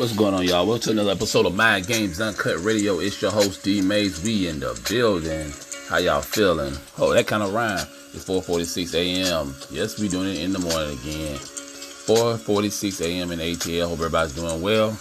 [0.00, 0.66] What's going on, y'all?
[0.66, 3.00] Welcome to another episode of Mind Games Uncut Radio.
[3.00, 4.24] It's your host D Mayes.
[4.24, 5.52] We in the building.
[5.90, 6.72] How y'all feeling?
[6.96, 7.86] Oh, that kind of rhyme.
[8.14, 9.54] It's 4:46 a.m.
[9.70, 11.36] Yes, we doing it in the morning again.
[11.36, 13.30] 4:46 a.m.
[13.30, 13.88] in ATL.
[13.88, 14.92] Hope everybody's doing well.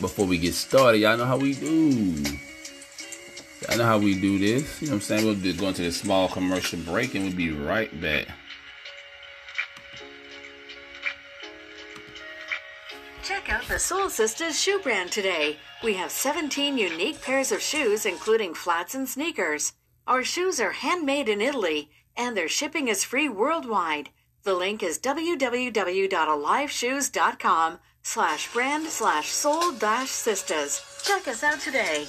[0.00, 2.24] Before we get started, y'all know how we do.
[3.68, 4.80] Y'all know how we do this.
[4.80, 5.26] You know what I'm saying?
[5.26, 8.28] We'll be going to this small commercial break, and we'll be right back.
[13.24, 15.56] Check out the Soul Sisters shoe brand today.
[15.82, 19.72] We have 17 unique pairs of shoes, including flats and sneakers.
[20.06, 24.10] Our shoes are handmade in Italy, and their shipping is free worldwide.
[24.42, 30.82] The link is www.aliveshoes.com slash brand slash soul dash sisters.
[31.02, 32.04] Check us out today.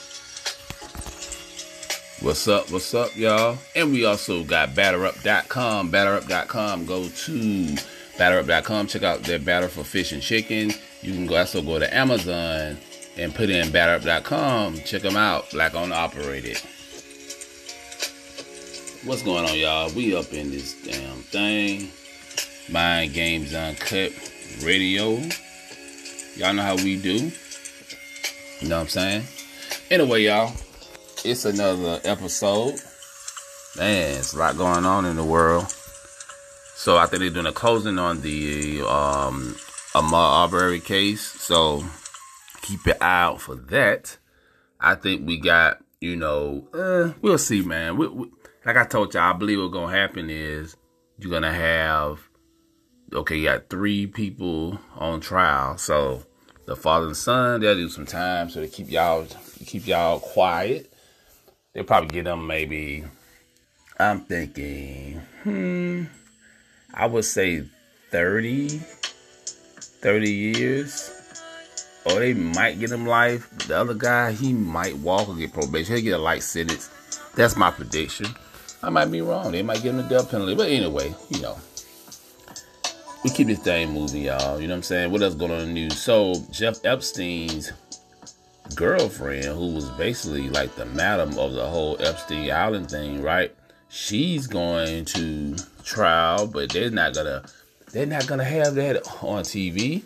[2.20, 2.70] What's up?
[2.72, 3.58] What's up, y'all?
[3.74, 5.92] And we also got batterup.com.
[5.92, 6.86] Batterup.com.
[6.86, 7.76] Go to
[8.18, 8.88] batterup.com.
[8.88, 10.74] Check out their batter for fish and chicken.
[11.06, 12.80] You can also go to Amazon
[13.16, 14.80] and put in batterup.com.
[14.80, 15.52] Check them out.
[15.52, 16.58] Black owned operated.
[19.03, 19.92] What's going on, y'all?
[19.94, 21.92] We up in this damn thing.
[22.72, 24.14] Mind Games Uncut
[24.64, 25.22] Radio.
[26.38, 27.31] Y'all know how we do.
[28.62, 29.23] You know what I'm saying?
[29.92, 30.53] Anyway, y'all,
[31.23, 32.80] it's another episode.
[33.78, 35.69] Man, it's a lot going on in the world.
[36.74, 39.56] So I think they're doing a closing on the um,
[39.95, 41.22] Ahmaud Arbery case.
[41.22, 41.81] So
[42.61, 44.17] keep your eye out for that.
[44.78, 47.95] I think we got, you know, uh, we'll see, man.
[47.95, 48.29] We, we,
[48.66, 50.75] like I told you, I believe what's gonna happen is
[51.17, 52.19] you're gonna have,
[53.13, 55.78] okay, you got three people on trial.
[55.78, 56.23] So
[56.66, 59.25] the father and son, they'll do some time so they keep y'all
[59.66, 60.91] keep y'all quiet.
[61.72, 63.06] They'll probably get them maybe.
[63.97, 66.03] I'm thinking, hmm,
[66.94, 67.63] I would say
[68.12, 68.81] 30,
[70.01, 71.11] 30 years.
[72.06, 73.50] Or they might get him life.
[73.67, 75.95] The other guy, he might walk or get probation.
[75.95, 76.89] He'll get a light sentence.
[77.35, 78.28] That's my prediction.
[78.83, 79.51] I might be wrong.
[79.51, 80.56] They might give him a death penalty.
[80.56, 81.57] But anyway, you know.
[83.23, 84.61] We keep this thing moving, y'all.
[84.61, 85.11] You know what I'm saying?
[85.11, 85.97] What else going on in the news?
[86.00, 87.72] So, Jeff Epstein's
[88.75, 93.56] girlfriend, who was basically like the madam of the whole Epstein Island thing, right?
[93.89, 97.44] She's going to trial, but they're not gonna
[97.95, 100.03] they're not gonna have that on TV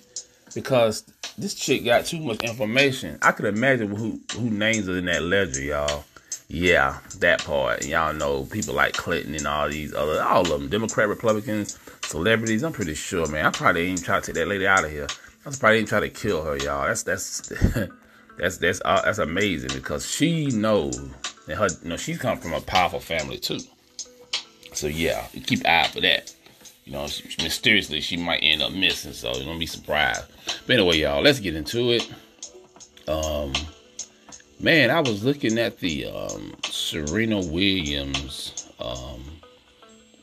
[0.54, 3.18] because this chick got too much information.
[3.24, 6.04] I could imagine who who names are in that ledger, y'all.
[6.48, 7.88] Yeah, that part.
[7.88, 12.64] Y'all know people like Clinton and all these other all of them, Democrat, Republicans, celebrities.
[12.64, 13.48] I'm pretty sure, man.
[13.48, 15.08] I probably ain't try to take that lady out of here.
[15.48, 16.86] I probably ain't try to kill her, y'all.
[16.86, 17.52] That's that's
[18.38, 22.54] that's that's uh, that's amazing because she knows and her you know she's come from
[22.54, 23.60] a powerful family too.
[24.74, 26.36] So yeah, keep eye for that.
[26.90, 30.24] You know, mysteriously she might end up missing, so you don't be surprised.
[30.66, 32.12] But anyway, y'all, let's get into it.
[33.08, 33.54] Um,
[34.60, 39.24] man, I was looking at the um, Serena Williams, um,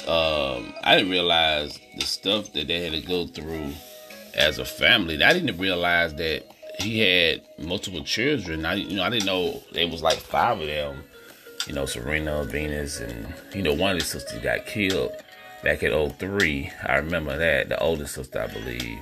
[0.06, 3.72] Um, I didn't realize the stuff that they had to go through
[4.34, 5.22] as a family.
[5.22, 6.44] I didn't realize that
[6.80, 8.66] he had multiple children.
[8.66, 11.02] I, you know, I didn't know there was like five of them.
[11.66, 15.12] You know, Serena, Venus, and you know, one of the sisters got killed
[15.62, 16.70] back at 03.
[16.86, 17.70] I remember that.
[17.70, 18.98] The oldest sister, I believe.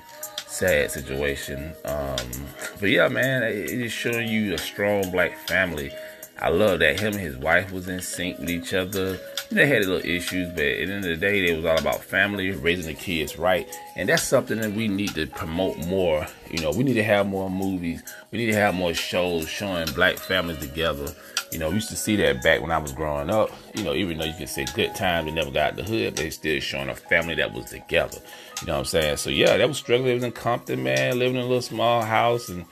[0.53, 1.73] Sad situation.
[1.87, 2.47] Um,
[2.79, 5.91] but yeah, man, it is showing you a strong black family.
[6.39, 9.19] I love that him and his wife was in sync with each other.
[9.51, 11.79] They had a little issues, but at the end of the day, it was all
[11.79, 13.67] about family, raising the kids right.
[13.97, 16.27] And that's something that we need to promote more.
[16.51, 18.03] You know, we need to have more movies.
[18.31, 21.15] We need to have more shows showing black families together.
[21.53, 23.51] You know, we used to see that back when I was growing up.
[23.77, 26.25] You know, even though you can say good times, we never got the hood, but
[26.25, 28.19] it's still showing a family that was together.
[28.63, 29.19] You know what I'm saying?
[29.19, 32.49] So yeah, that was struggling living in Compton, man, living in a little small house
[32.49, 32.65] and,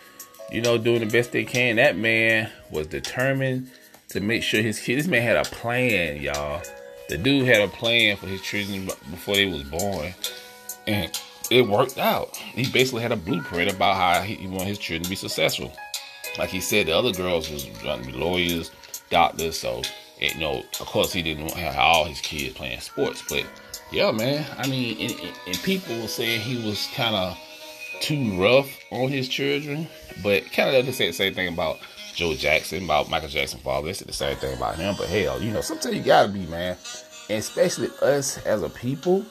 [0.51, 1.77] you know, doing the best they can.
[1.77, 3.71] That man was determined
[4.09, 6.63] to make sure his kids, this man had a plan, y'all.
[7.11, 10.15] The dude had a plan for his children before they was born.
[10.87, 12.35] And it worked out.
[12.37, 15.71] He basically had a blueprint about how he wanted his children to be successful
[16.39, 18.71] like he said, the other girls was trying to be lawyers,
[19.11, 19.59] doctors.
[19.59, 19.83] So,
[20.19, 23.23] you know, of course, he didn't have all his kids playing sports.
[23.29, 23.45] But
[23.91, 27.39] yeah, man, I mean, and, and people were saying he was kind of
[28.01, 29.87] too rough on his children,
[30.23, 31.79] but kind of they say the same thing about
[32.15, 33.87] Joe Jackson, about Michael Jackson father.
[33.87, 34.95] They said the same thing about him.
[34.97, 36.77] But hell, you know, sometimes you gotta be, man.
[37.29, 39.25] And especially us as a people,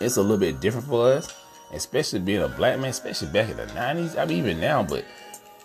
[0.00, 1.34] it's a little bit different for us.
[1.72, 4.16] Especially being a black man, especially back in the 90s.
[4.16, 5.04] I mean, even now, but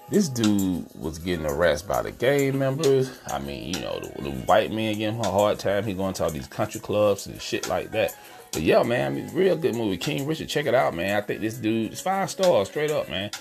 [0.09, 3.17] this dude was getting harassed by the gang members.
[3.27, 5.85] I mean, you know, the, the white man giving him a hard time.
[5.85, 8.15] He going to all these country clubs and shit like that.
[8.51, 9.97] But yeah, man, I mean, real good movie.
[9.97, 11.15] King Richard, check it out, man.
[11.15, 13.31] I think this dude is five stars straight up, man.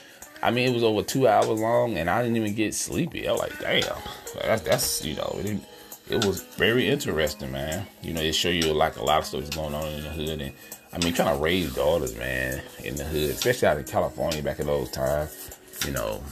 [0.43, 3.29] I mean, it was over two hours long, and I didn't even get sleepy.
[3.29, 3.97] I was like, damn,
[4.41, 5.61] that's, that's you know, it,
[6.09, 7.87] it was very interesting, man.
[8.03, 10.11] You know, it show you like a lot of stuff is going on in the
[10.11, 10.53] hood, and
[10.93, 14.61] I mean, trying to raise daughters, man, in the hood, especially out in California back
[14.61, 15.51] in those times.
[15.85, 16.23] You know,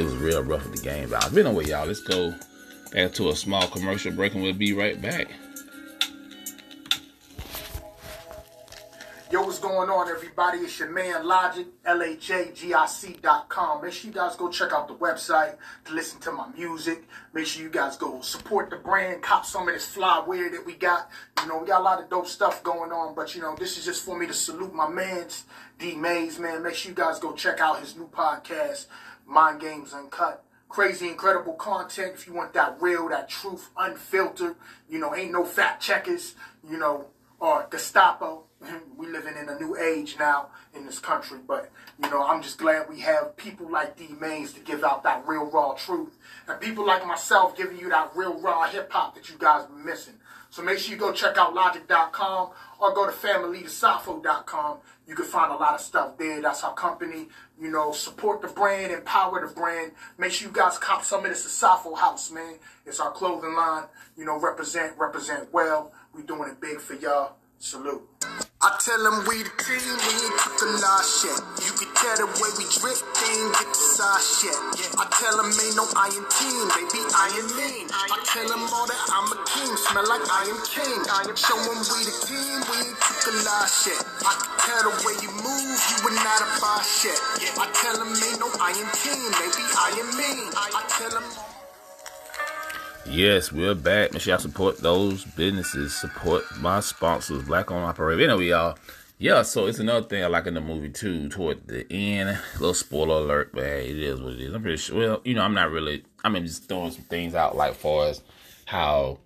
[0.00, 1.10] it was real rough with the game.
[1.10, 1.86] But I've been away, y'all.
[1.86, 2.34] Let's go
[2.92, 5.28] back to a small commercial break and we'll be right back.
[9.30, 10.58] Yo, what's going on, everybody?
[10.58, 13.82] It's your man Logic, L-H-A-G-I-C.com.
[13.82, 17.04] Make sure you guys go check out the website to listen to my music.
[17.32, 20.66] Make sure you guys go support the brand, cop some of this fly wear that
[20.66, 21.10] we got.
[21.42, 23.78] You know, we got a lot of dope stuff going on, but you know, this
[23.78, 25.44] is just for me to salute my mans,
[25.78, 26.64] D Mayes, man.
[26.64, 28.86] Make sure you guys go check out his new podcast.
[29.30, 30.44] Mind Games Uncut.
[30.68, 32.14] Crazy, incredible content.
[32.14, 34.56] If you want that real, that truth, unfiltered,
[34.88, 36.34] you know, ain't no fact checkers,
[36.68, 37.06] you know,
[37.38, 38.44] or Gestapo.
[38.96, 41.70] We living in a new age now in this country, but
[42.02, 45.26] you know, I'm just glad we have people like D Mayes to give out that
[45.26, 49.30] real raw truth, and people like myself giving you that real raw hip hop that
[49.30, 50.14] you guys been missing.
[50.50, 52.50] So make sure you go check out logic.com
[52.80, 54.78] or go to familytosafo.com.
[55.06, 56.42] You can find a lot of stuff there.
[56.42, 57.28] That's our company.
[57.60, 59.92] You know, support the brand, empower the brand.
[60.18, 62.56] Make sure you guys cop some of this Asafo house, man.
[62.84, 63.84] It's our clothing line.
[64.16, 65.92] You know, represent, represent well.
[66.12, 67.36] We doing it big for y'all.
[67.60, 68.00] Salute.
[68.64, 71.36] I tell them we the team, we ain't took the shit.
[71.60, 74.56] You can tell the way we drip, they ain't get the side shit.
[74.96, 77.92] I tell them ain't no iron team, they be iron lean.
[77.92, 81.04] I tell them all that I'm a king, smell like I am king.
[81.04, 84.00] I am show them we the team, we ain't took the shit.
[84.24, 87.20] I can tell the way you move, you would not buy shit.
[87.60, 90.48] I tell them ain't no iron team, they be iron mean.
[90.56, 91.28] I tell them
[93.10, 94.12] Yes, we're back.
[94.12, 95.92] Make sure y'all support those businesses.
[95.96, 98.30] Support my sponsors, Black on Operator.
[98.30, 98.78] Anyway, y'all.
[99.18, 101.28] Yeah, so it's another thing I like in the movie too.
[101.28, 104.54] Toward the end, a little spoiler alert, but hey, it is what it is.
[104.54, 104.96] I'm pretty sure.
[104.96, 106.04] Well, you know, I'm not really.
[106.22, 108.22] I mean, just throwing some things out, like far as
[108.66, 109.18] how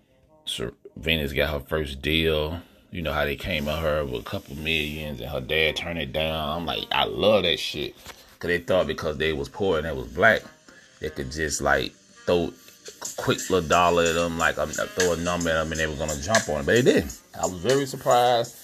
[0.97, 2.59] Venus got her first deal.
[2.89, 5.99] You know how they came at her with a couple millions, and her dad turned
[5.99, 6.57] it down.
[6.57, 7.95] I'm like, I love that shit,
[8.39, 10.41] cause they thought because they was poor and they was black,
[11.01, 11.93] they could just like
[12.25, 12.51] throw
[13.17, 15.95] quick little dollar at them, like I'm throw a number at them, and they were
[15.95, 17.19] gonna jump on it, but they didn't.
[17.39, 18.55] I was very surprised.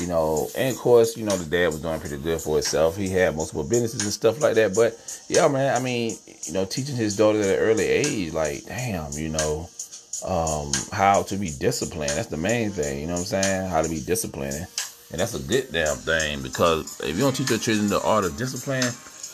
[0.00, 2.98] You know, and of course, you know, the dad was doing pretty good for himself.
[2.98, 4.74] He had multiple businesses and stuff like that.
[4.74, 8.66] But yeah, man, I mean, you know, teaching his daughter at an early age, like,
[8.66, 9.70] damn, you know,
[10.26, 12.10] um, how to be disciplined.
[12.10, 13.70] That's the main thing, you know what I'm saying?
[13.70, 14.66] How to be disciplined.
[15.12, 18.24] And that's a good damn thing because if you don't teach your children the art
[18.24, 18.84] of discipline,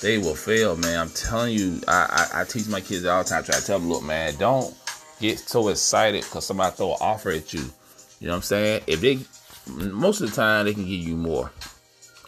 [0.02, 0.98] they will fail, man.
[0.98, 3.42] I'm telling you, I, I, I teach my kids all the time.
[3.42, 4.74] I try to tell them, look, man, don't
[5.20, 7.64] get so excited because somebody throw an offer at you.
[8.20, 8.82] You know what I'm saying?
[8.88, 9.20] If they,
[9.72, 11.52] most of the time, they can give you more.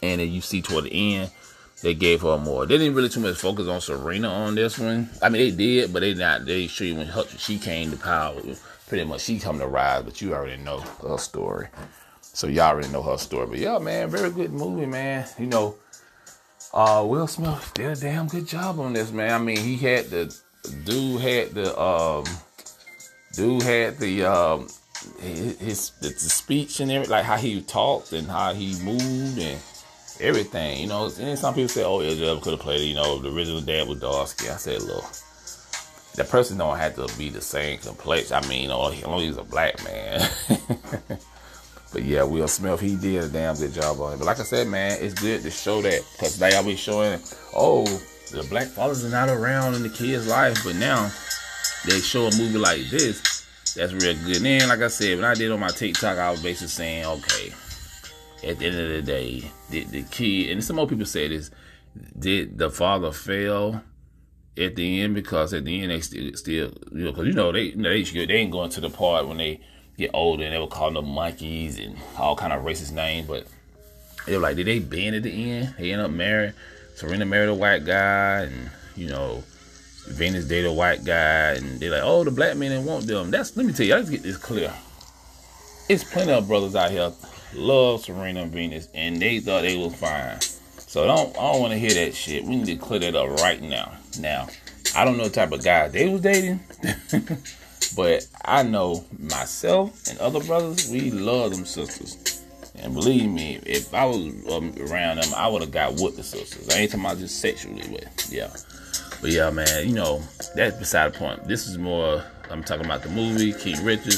[0.01, 1.31] And then you see toward the end,
[1.81, 2.65] they gave her more.
[2.65, 5.09] They didn't really too much focus on Serena on this one.
[5.21, 6.45] I mean, they did, but they not.
[6.45, 8.41] They show you when she came to power.
[8.87, 11.67] Pretty much, she come to rise, but you already know her story.
[12.21, 13.47] So y'all already know her story.
[13.47, 15.27] But yeah, man, very good movie, man.
[15.37, 15.75] You know,
[16.75, 19.31] uh, Will Smith did a damn good job on this, man.
[19.31, 20.35] I mean, he had the
[20.83, 22.25] dude had the um,
[23.33, 24.67] dude had the um,
[25.21, 29.39] his, his the, the speech and everything, like how he talked and how he moved
[29.39, 29.57] and
[30.19, 30.81] everything.
[30.81, 33.33] You know, and some people say, "Oh, Idris could have played." It, you know, the
[33.33, 34.51] original dad was Darsky.
[34.51, 35.05] I said, "Look,
[36.15, 38.35] the person don't have to be the same complexion.
[38.35, 40.29] I mean, you know, as long as he's a black man."
[41.95, 44.17] But yeah, Will Smith, he did a damn good job on it.
[44.17, 47.21] But like I said, man, it's good to show that because they always showing,
[47.55, 47.85] oh,
[48.33, 51.09] the black fathers are not around in the kid's life, but now
[51.85, 53.47] they show a movie like this.
[53.77, 54.35] That's real good.
[54.35, 57.05] And then, like I said, when I did on my TikTok, I was basically saying,
[57.05, 57.53] okay,
[58.45, 61.49] at the end of the day, did the kid, and some more people say this,
[62.19, 63.81] did the father fail
[64.57, 65.15] at the end?
[65.15, 68.33] Because at the end, they still, still you know, because you know, they, they, they
[68.33, 69.61] ain't going to the part when they
[69.97, 73.27] get older and they were calling them monkeys and all kind of racist names.
[73.27, 73.47] But
[74.25, 75.75] they were like, did they bend at the end?
[75.77, 76.53] They end up married.
[76.95, 79.43] Serena married a white guy, and you know,
[80.07, 83.31] Venus dated a white guy, and they're like, oh, the black men didn't want them.
[83.31, 84.73] That's let me tell you, let's get this clear.
[85.89, 87.11] It's plenty of brothers out here
[87.55, 90.39] love Serena and Venus, and they thought they was fine.
[90.41, 92.43] So don't I don't want to hear that shit.
[92.43, 93.93] We need to clear that up right now.
[94.19, 94.47] Now,
[94.95, 96.59] I don't know the type of guy they was dating.
[97.93, 102.41] But I know myself and other brothers, we love them sisters.
[102.77, 104.17] And believe me, if I was
[104.51, 106.69] um, around them, I would have got with the sisters.
[106.69, 108.29] I ain't talking about just sexually with.
[108.31, 108.49] Yeah.
[109.21, 110.21] But yeah, man, you know,
[110.55, 111.47] that's beside the point.
[111.47, 114.15] This is more, I'm talking about the movie, King Richard.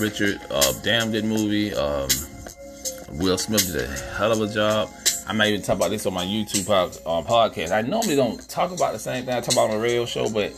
[0.00, 1.72] Richard, uh, damn good movie.
[1.74, 2.08] Um,
[3.12, 4.90] Will Smith did a hell of a job.
[5.26, 7.70] I might even talk about this on my YouTube uh, podcast.
[7.70, 10.28] I normally don't talk about the same thing I talk about on a radio show,
[10.28, 10.52] but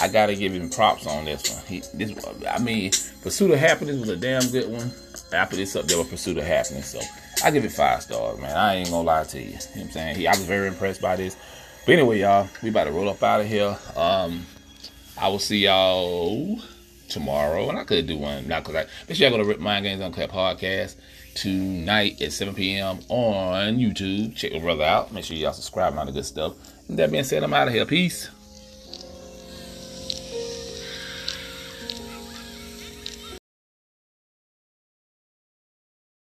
[0.00, 1.64] I gotta give him props on this one.
[1.66, 2.12] He, this,
[2.48, 2.90] I mean,
[3.22, 4.92] Pursuit of Happiness was a damn good one.
[5.32, 7.00] After this up there with Pursuit of Happiness, so
[7.44, 8.56] I give it five stars, man.
[8.56, 9.46] I ain't gonna lie to you.
[9.46, 10.16] You know what I'm saying?
[10.16, 11.36] He, I was very impressed by this.
[11.84, 13.76] But anyway, y'all, we about to roll up out of here.
[13.96, 14.46] Um,
[15.18, 16.60] I will see y'all
[17.08, 19.60] tomorrow, and I could do one now because I make sure y'all go to Rip
[19.60, 20.96] Mind Games Uncut podcast
[21.34, 23.00] tonight at 7 p.m.
[23.08, 24.34] on YouTube.
[24.36, 25.12] Check your brother out.
[25.12, 26.54] Make sure y'all subscribe and all the good stuff.
[26.88, 27.86] And that being said, I'm out of here.
[27.86, 28.30] Peace.